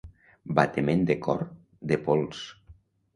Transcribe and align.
Batement 0.59 1.03
de 1.09 1.15
cor, 1.25 1.43
de 1.91 1.99
pols. 2.07 2.41